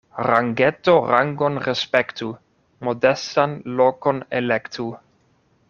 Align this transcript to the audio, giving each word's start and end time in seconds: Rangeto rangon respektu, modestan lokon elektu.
Rangeto 0.27 0.93
rangon 1.11 1.59
respektu, 1.65 2.31
modestan 2.89 3.55
lokon 3.83 4.23
elektu. 4.43 4.91